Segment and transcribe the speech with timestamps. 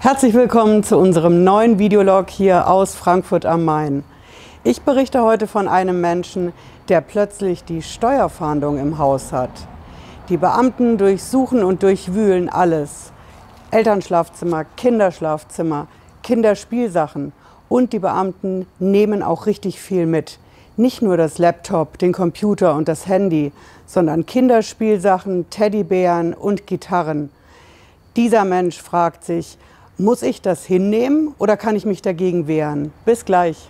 [0.00, 4.04] Herzlich willkommen zu unserem neuen Videolog hier aus Frankfurt am Main.
[4.62, 6.52] Ich berichte heute von einem Menschen,
[6.88, 9.50] der plötzlich die Steuerfahndung im Haus hat.
[10.28, 13.10] Die Beamten durchsuchen und durchwühlen alles.
[13.72, 15.88] Elternschlafzimmer, Kinderschlafzimmer,
[16.22, 17.32] Kinderspielsachen
[17.68, 20.38] und die Beamten nehmen auch richtig viel mit.
[20.76, 23.50] Nicht nur das Laptop, den Computer und das Handy,
[23.84, 27.30] sondern Kinderspielsachen, Teddybären und Gitarren.
[28.14, 29.58] Dieser Mensch fragt sich,
[29.98, 32.92] muss ich das hinnehmen oder kann ich mich dagegen wehren?
[33.04, 33.68] Bis gleich.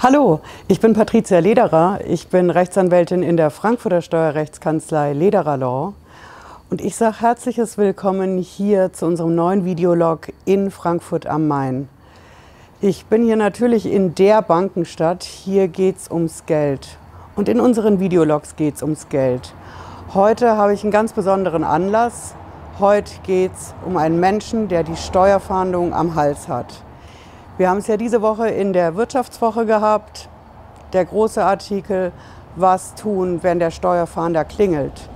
[0.00, 2.00] Hallo, ich bin Patricia Lederer.
[2.06, 5.94] Ich bin Rechtsanwältin in der Frankfurter Steuerrechtskanzlei Lederer Law.
[6.70, 11.88] Und ich sage herzliches Willkommen hier zu unserem neuen Videolog in Frankfurt am Main.
[12.80, 15.24] Ich bin hier natürlich in der Bankenstadt.
[15.24, 16.96] Hier geht es ums Geld.
[17.34, 19.52] Und in unseren Videologs geht es ums Geld.
[20.14, 22.36] Heute habe ich einen ganz besonderen Anlass.
[22.78, 26.84] Heute geht es um einen Menschen, der die Steuerfahndung am Hals hat.
[27.56, 30.28] Wir haben es ja diese Woche in der Wirtschaftswoche gehabt.
[30.92, 32.12] Der große Artikel,
[32.54, 35.10] was tun, wenn der Steuerfahnder klingelt.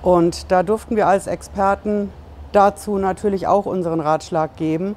[0.00, 2.10] Und da durften wir als Experten
[2.52, 4.96] dazu natürlich auch unseren Ratschlag geben.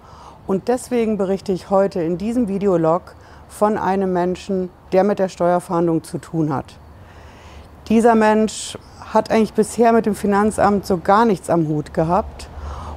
[0.50, 3.14] Und deswegen berichte ich heute in diesem Videolog
[3.50, 6.80] von einem Menschen, der mit der Steuerfahndung zu tun hat.
[7.88, 12.50] Dieser Mensch hat eigentlich bisher mit dem Finanzamt so gar nichts am Hut gehabt.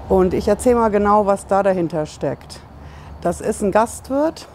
[0.08, 2.60] Und ich erzähle mal genau, was da dahinter steckt.
[3.20, 4.48] Das ist ein Gastwirt.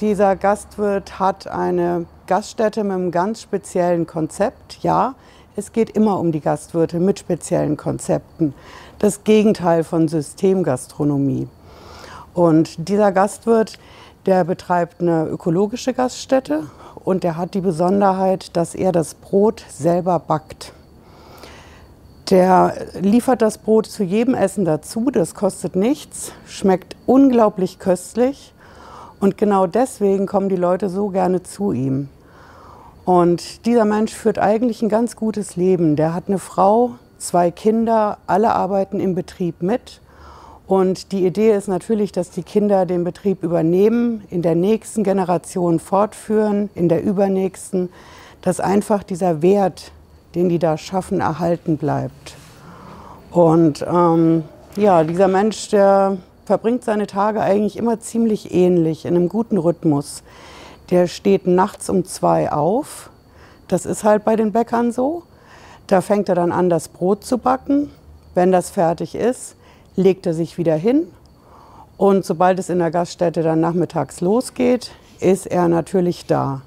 [0.00, 4.82] Dieser Gastwirt hat eine Gaststätte mit einem ganz speziellen Konzept.
[4.82, 5.14] Ja,
[5.56, 8.52] es geht immer um die Gastwirte mit speziellen Konzepten.
[8.98, 11.48] Das Gegenteil von Systemgastronomie.
[12.34, 13.78] Und dieser Gastwirt,
[14.26, 16.64] der betreibt eine ökologische Gaststätte
[17.04, 20.72] und der hat die Besonderheit, dass er das Brot selber backt.
[22.30, 28.54] Der liefert das Brot zu jedem Essen dazu, das kostet nichts, schmeckt unglaublich köstlich
[29.20, 32.08] und genau deswegen kommen die Leute so gerne zu ihm.
[33.04, 35.96] Und dieser Mensch führt eigentlich ein ganz gutes Leben.
[35.96, 40.00] Der hat eine Frau, zwei Kinder, alle arbeiten im Betrieb mit
[40.72, 45.78] und die Idee ist natürlich, dass die Kinder den Betrieb übernehmen, in der nächsten Generation
[45.78, 47.90] fortführen, in der übernächsten,
[48.40, 49.92] dass einfach dieser Wert,
[50.34, 52.36] den die da schaffen, erhalten bleibt.
[53.30, 54.44] Und ähm,
[54.74, 56.16] ja, dieser Mensch, der
[56.46, 60.22] verbringt seine Tage eigentlich immer ziemlich ähnlich, in einem guten Rhythmus.
[60.88, 63.10] Der steht nachts um zwei auf.
[63.68, 65.24] Das ist halt bei den Bäckern so.
[65.86, 67.90] Da fängt er dann an, das Brot zu backen.
[68.32, 69.56] Wenn das fertig ist,
[69.96, 71.06] legt er sich wieder hin
[71.96, 76.62] und sobald es in der Gaststätte dann nachmittags losgeht, ist er natürlich da.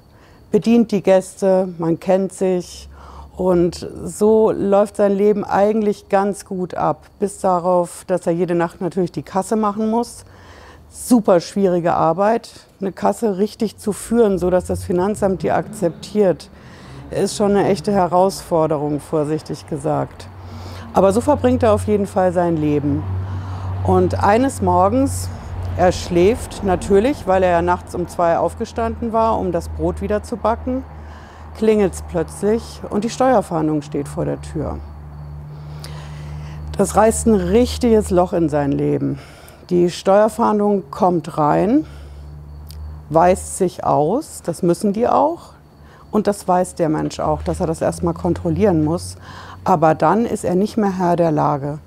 [0.50, 2.88] Bedient die Gäste, man kennt sich
[3.36, 8.80] und so läuft sein Leben eigentlich ganz gut ab, bis darauf, dass er jede Nacht
[8.80, 10.24] natürlich die Kasse machen muss.
[10.88, 12.48] Super schwierige Arbeit,
[12.80, 16.48] eine Kasse richtig zu führen, so dass das Finanzamt die akzeptiert,
[17.10, 20.28] ist schon eine echte Herausforderung, vorsichtig gesagt.
[20.94, 23.02] Aber so verbringt er auf jeden Fall sein Leben.
[23.84, 25.28] Und eines Morgens,
[25.76, 30.22] er schläft natürlich, weil er ja nachts um zwei aufgestanden war, um das Brot wieder
[30.22, 30.84] zu backen,
[31.56, 34.78] klingelt es plötzlich und die Steuerfahndung steht vor der Tür.
[36.76, 39.18] Das reißt ein richtiges Loch in sein Leben.
[39.70, 41.86] Die Steuerfahndung kommt rein,
[43.08, 45.54] weist sich aus, das müssen die auch.
[46.10, 49.16] Und das weiß der Mensch auch, dass er das erstmal kontrollieren muss.
[49.64, 51.78] Aber dann ist er nicht mehr Herr der Lage.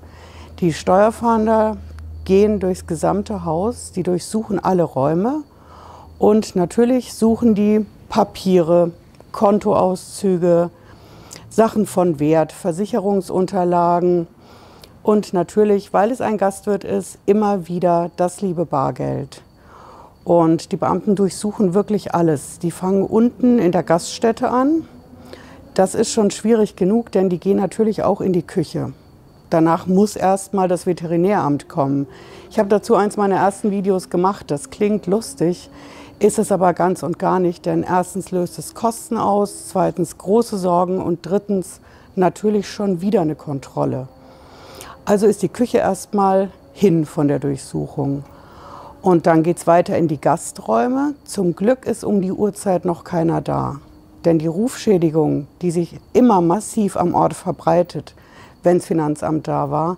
[0.60, 1.78] Die Steuerfahnder
[2.26, 5.42] gehen durchs gesamte Haus, die durchsuchen alle Räume
[6.18, 8.90] und natürlich suchen die Papiere,
[9.32, 10.68] Kontoauszüge,
[11.48, 14.26] Sachen von Wert, Versicherungsunterlagen
[15.02, 19.40] und natürlich, weil es ein Gastwirt ist, immer wieder das liebe Bargeld.
[20.24, 22.58] Und die Beamten durchsuchen wirklich alles.
[22.58, 24.86] Die fangen unten in der Gaststätte an.
[25.72, 28.92] Das ist schon schwierig genug, denn die gehen natürlich auch in die Küche.
[29.50, 32.06] Danach muss erst mal das Veterinäramt kommen.
[32.50, 34.50] Ich habe dazu eins meiner ersten Videos gemacht.
[34.50, 35.68] Das klingt lustig,
[36.20, 37.66] ist es aber ganz und gar nicht.
[37.66, 41.80] Denn erstens löst es Kosten aus, zweitens große Sorgen und drittens
[42.14, 44.06] natürlich schon wieder eine Kontrolle.
[45.04, 48.22] Also ist die Küche erstmal hin von der Durchsuchung.
[49.02, 51.14] Und dann geht es weiter in die Gasträume.
[51.24, 53.80] Zum Glück ist um die Uhrzeit noch keiner da.
[54.24, 58.14] Denn die Rufschädigung, die sich immer massiv am Ort verbreitet,
[58.62, 59.96] wenn das Finanzamt da war,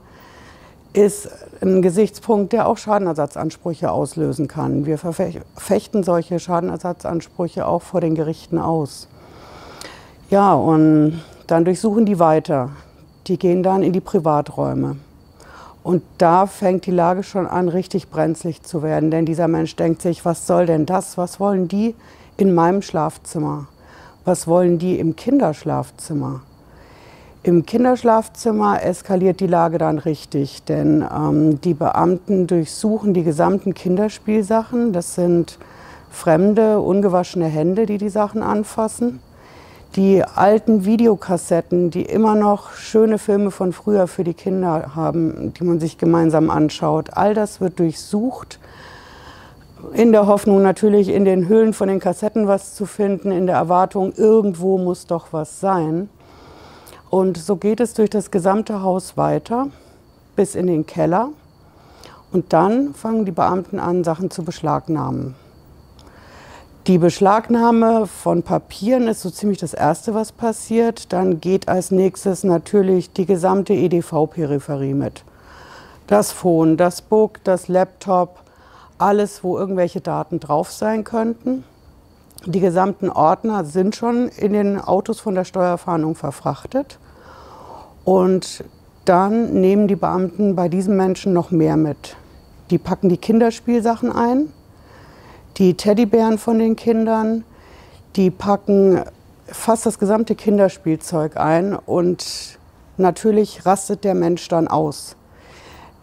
[0.93, 1.29] ist
[1.63, 4.85] ein Gesichtspunkt, der auch Schadenersatzansprüche auslösen kann.
[4.85, 9.09] Wir verfechten solche Schadenersatzansprüche auch vor den Gerichten aus.
[10.29, 12.71] Ja, und dann durchsuchen die weiter.
[13.27, 14.97] Die gehen dann in die Privaträume.
[15.83, 19.11] Und da fängt die Lage schon an, richtig brenzlig zu werden.
[19.11, 21.19] Denn dieser Mensch denkt sich, was soll denn das?
[21.19, 21.95] Was wollen die
[22.37, 23.67] in meinem Schlafzimmer?
[24.25, 26.43] Was wollen die im Kinderschlafzimmer?
[27.45, 34.93] Im Kinderschlafzimmer eskaliert die Lage dann richtig, denn ähm, die Beamten durchsuchen die gesamten Kinderspielsachen.
[34.93, 35.59] Das sind
[36.11, 39.21] fremde, ungewaschene Hände, die die Sachen anfassen
[39.97, 45.65] die alten Videokassetten, die immer noch schöne Filme von früher für die Kinder haben, die
[45.65, 47.11] man sich gemeinsam anschaut.
[47.13, 48.59] All das wird durchsucht,
[49.93, 53.57] in der Hoffnung natürlich in den Höhlen von den Kassetten was zu finden, in der
[53.57, 56.09] Erwartung, irgendwo muss doch was sein.
[57.13, 59.69] Und so geht es durch das gesamte Haus weiter
[60.35, 61.29] bis in den Keller.
[62.33, 65.35] Und dann fangen die Beamten an, Sachen zu beschlagnahmen.
[66.87, 71.13] Die Beschlagnahme von Papieren ist so ziemlich das Erste, was passiert.
[71.13, 75.23] Dann geht als nächstes natürlich die gesamte EDV-Peripherie mit.
[76.07, 78.39] Das Phone, das Book, das Laptop,
[78.97, 81.65] alles, wo irgendwelche Daten drauf sein könnten.
[82.47, 86.99] Die gesamten Ordner sind schon in den Autos von der Steuerfahndung verfrachtet.
[88.05, 88.65] Und
[89.05, 92.17] dann nehmen die Beamten bei diesen Menschen noch mehr mit.
[92.71, 94.49] Die packen die Kinderspielsachen ein,
[95.59, 97.45] die Teddybären von den Kindern,
[98.17, 99.03] die packen
[99.47, 102.59] fast das gesamte Kinderspielzeug ein und
[102.97, 105.17] natürlich rastet der Mensch dann aus.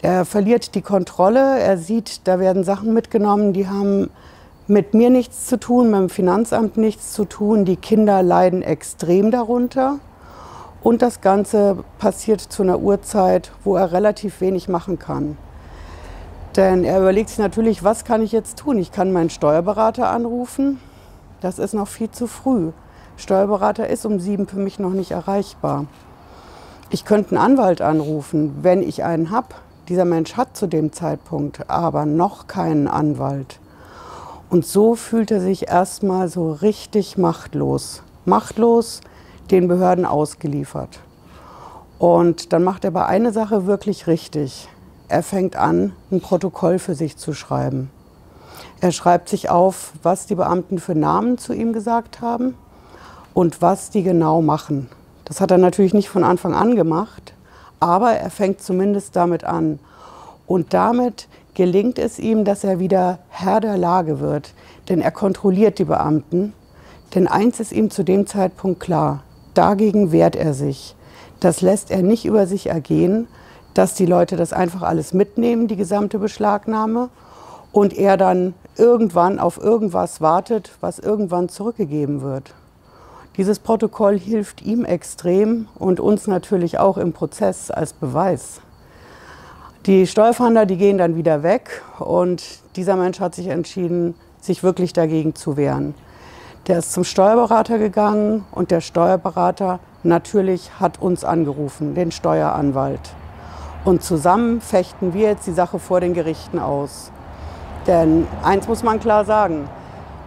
[0.02, 4.10] Er verliert die Kontrolle, er sieht, da werden Sachen mitgenommen, die haben
[4.68, 7.66] mit mir nichts zu tun, mit dem Finanzamt nichts zu tun.
[7.66, 10.00] Die Kinder leiden extrem darunter.
[10.82, 15.38] Und das Ganze passiert zu einer Uhrzeit, wo er relativ wenig machen kann.
[16.56, 18.78] Denn er überlegt sich natürlich, was kann ich jetzt tun?
[18.78, 20.80] Ich kann meinen Steuerberater anrufen.
[21.42, 22.72] Das ist noch viel zu früh.
[23.18, 25.86] Steuerberater ist um sieben für mich noch nicht erreichbar.
[26.90, 29.50] Ich könnte einen Anwalt anrufen, wenn ich einen habe.
[29.90, 33.60] Dieser Mensch hat zu dem Zeitpunkt aber noch keinen Anwalt.
[34.50, 38.02] Und so fühlt er sich erstmal so richtig machtlos.
[38.26, 39.02] Machtlos,
[39.52, 41.00] den Behörden ausgeliefert.
[41.98, 44.70] Und dann macht er aber eine Sache wirklich richtig.
[45.08, 47.90] Er fängt an, ein Protokoll für sich zu schreiben.
[48.82, 52.56] Er schreibt sich auf, was die Beamten für Namen zu ihm gesagt haben
[53.34, 54.90] und was die genau machen.
[55.26, 57.34] Das hat er natürlich nicht von Anfang an gemacht,
[57.80, 59.80] aber er fängt zumindest damit an.
[60.48, 64.54] Und damit gelingt es ihm, dass er wieder Herr der Lage wird,
[64.88, 66.54] denn er kontrolliert die Beamten.
[67.14, 69.24] Denn eins ist ihm zu dem Zeitpunkt klar,
[69.60, 70.96] dagegen wehrt er sich.
[71.42, 73.28] Das lässt er nicht über sich ergehen,
[73.74, 77.10] dass die Leute das einfach alles mitnehmen, die gesamte Beschlagnahme,
[77.74, 82.54] und er dann irgendwann auf irgendwas wartet, was irgendwann zurückgegeben wird.
[83.36, 88.62] Dieses Protokoll hilft ihm extrem und uns natürlich auch im Prozess als Beweis.
[89.86, 92.44] Die Steuerfahnder, die gehen dann wieder weg und
[92.78, 95.96] dieser Mensch hat sich entschieden, sich wirklich dagegen zu wehren.
[96.68, 103.00] Der ist zum Steuerberater gegangen und der Steuerberater natürlich hat uns angerufen, den Steueranwalt.
[103.86, 107.12] Und zusammen fechten wir jetzt die Sache vor den Gerichten aus.
[107.88, 109.68] Denn eins muss man klar sagen,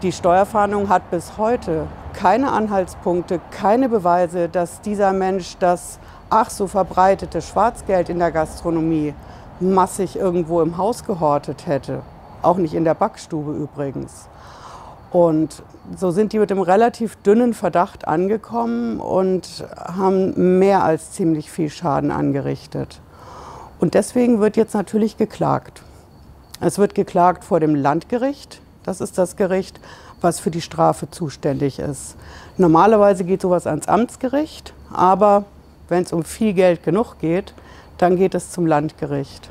[0.03, 6.67] die Steuerfahndung hat bis heute keine Anhaltspunkte, keine Beweise, dass dieser Mensch das ach so
[6.67, 9.15] verbreitete Schwarzgeld in der Gastronomie
[9.61, 12.03] massig irgendwo im Haus gehortet hätte.
[12.43, 14.29] Auch nicht in der Backstube übrigens.
[15.13, 15.63] Und
[15.97, 21.69] so sind die mit einem relativ dünnen Verdacht angekommen und haben mehr als ziemlich viel
[21.69, 23.01] Schaden angerichtet.
[23.79, 25.83] Und deswegen wird jetzt natürlich geklagt.
[26.61, 28.63] Es wird geklagt vor dem Landgericht.
[28.85, 29.81] Das ist das Gericht,
[30.21, 32.17] was für die Strafe zuständig ist.
[32.57, 35.45] Normalerweise geht sowas ans Amtsgericht, aber
[35.89, 37.55] wenn es um viel Geld genug geht,
[37.99, 39.51] dann geht es zum Landgericht.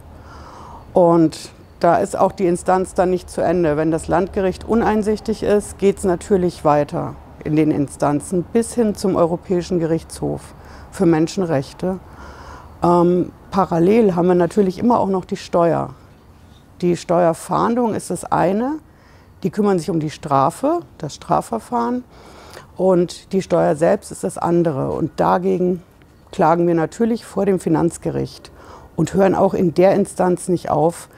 [0.93, 1.51] Und
[1.81, 3.75] da ist auch die Instanz dann nicht zu Ende.
[3.75, 9.15] Wenn das Landgericht uneinsichtig ist, geht es natürlich weiter in den Instanzen bis hin zum
[9.15, 10.53] Europäischen Gerichtshof
[10.91, 11.99] für Menschenrechte.
[12.83, 15.95] Ähm, parallel haben wir natürlich immer auch noch die Steuer.
[16.81, 18.75] Die Steuerfahndung ist das eine.
[19.41, 22.03] Die kümmern sich um die Strafe, das Strafverfahren.
[22.77, 24.91] Und die Steuer selbst ist das andere.
[24.91, 25.81] Und dagegen
[26.31, 28.51] klagen wir natürlich vor dem Finanzgericht
[28.95, 31.09] und hören auch in der Instanz nicht auf.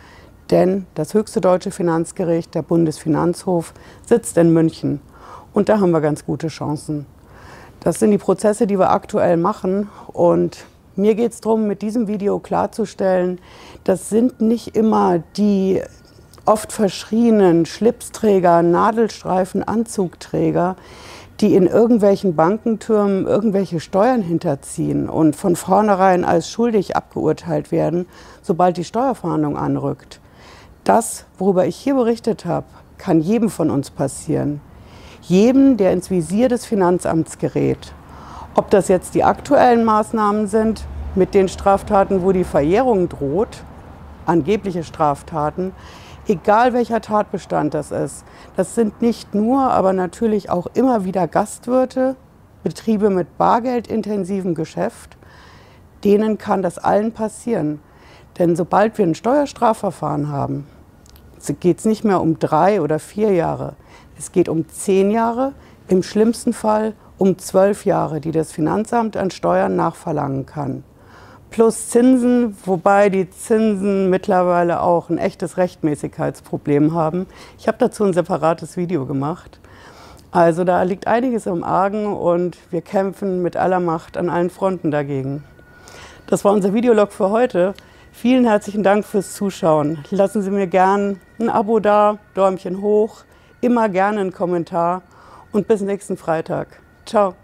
[0.51, 3.73] Denn das höchste deutsche Finanzgericht, der Bundesfinanzhof,
[4.05, 4.99] sitzt in München.
[5.53, 7.05] Und da haben wir ganz gute Chancen.
[7.79, 9.89] Das sind die Prozesse, die wir aktuell machen.
[10.07, 13.39] Und mir geht es darum, mit diesem Video klarzustellen,
[13.83, 15.81] das sind nicht immer die
[16.45, 20.75] oft verschrienen Schlipsträger, Nadelstreifen, Anzugträger,
[21.39, 28.05] die in irgendwelchen Bankentürmen irgendwelche Steuern hinterziehen und von vornherein als schuldig abgeurteilt werden,
[28.41, 30.19] sobald die Steuerverhandlung anrückt.
[30.83, 32.65] Das, worüber ich hier berichtet habe,
[32.97, 34.59] kann jedem von uns passieren.
[35.21, 37.93] Jedem, der ins Visier des Finanzamts gerät.
[38.55, 40.85] Ob das jetzt die aktuellen Maßnahmen sind
[41.15, 43.63] mit den Straftaten, wo die Verjährung droht,
[44.25, 45.71] angebliche Straftaten,
[46.27, 48.25] egal welcher Tatbestand das ist.
[48.57, 52.17] Das sind nicht nur, aber natürlich auch immer wieder Gastwirte,
[52.63, 55.17] Betriebe mit bargeldintensivem Geschäft.
[56.03, 57.79] Denen kann das allen passieren.
[58.39, 60.67] Denn sobald wir ein Steuerstrafverfahren haben,
[61.59, 63.73] geht es nicht mehr um drei oder vier Jahre.
[64.17, 65.53] Es geht um zehn Jahre,
[65.87, 70.83] im schlimmsten Fall um zwölf Jahre, die das Finanzamt an Steuern nachverlangen kann
[71.53, 77.27] plus Zinsen, wobei die Zinsen mittlerweile auch ein echtes Rechtmäßigkeitsproblem haben.
[77.59, 79.59] Ich habe dazu ein separates Video gemacht.
[80.31, 84.89] Also da liegt einiges im Argen und wir kämpfen mit aller Macht an allen Fronten
[84.89, 85.43] dagegen.
[86.25, 87.75] Das war unser Videolog für heute.
[88.13, 90.05] Vielen herzlichen Dank fürs Zuschauen.
[90.11, 93.23] Lassen Sie mir gern ein Abo da, Däumchen hoch,
[93.59, 95.01] immer gerne einen Kommentar
[95.51, 96.79] und bis nächsten Freitag.
[97.05, 97.35] Ciao.